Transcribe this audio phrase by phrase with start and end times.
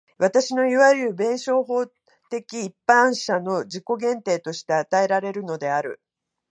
[0.17, 1.85] 私のいわゆる弁証法
[2.31, 6.01] 的一般者の自己限定として与えられるのである。